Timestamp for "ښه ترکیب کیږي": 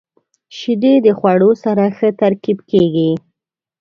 1.97-3.11